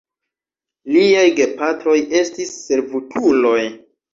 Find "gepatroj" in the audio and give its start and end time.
1.41-1.99